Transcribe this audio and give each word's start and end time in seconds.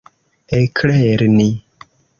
eklerni 0.59 1.49